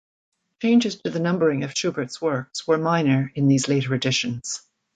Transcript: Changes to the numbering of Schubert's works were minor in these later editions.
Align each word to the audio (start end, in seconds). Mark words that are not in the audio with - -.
Changes 0.63 0.95
to 0.99 1.11
the 1.11 1.19
numbering 1.19 1.63
of 1.63 1.73
Schubert's 1.75 2.19
works 2.19 2.65
were 2.67 2.79
minor 2.79 3.31
in 3.35 3.47
these 3.47 3.67
later 3.67 3.93
editions. 3.93 4.63